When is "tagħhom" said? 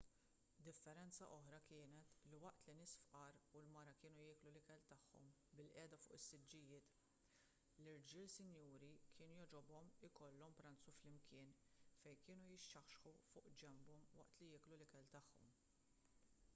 4.93-5.27, 15.17-15.55